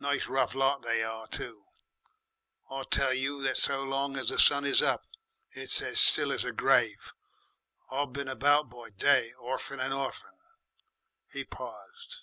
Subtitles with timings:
[0.00, 1.66] (Nice rough lot they are too!)
[2.72, 5.04] I tell you that so long as the sun is up
[5.52, 7.12] it's as still as the grave.
[7.88, 10.32] I been about by day orfen and orfen."
[11.32, 12.16] He paused.